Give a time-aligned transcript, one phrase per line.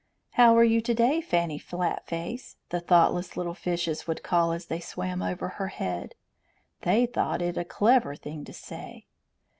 [0.31, 4.79] "How are you to day, Fanny Flatface?" the thoughtless little fishes would call as they
[4.79, 6.15] swam over her head.
[6.81, 9.05] They thought it a clever thing to say.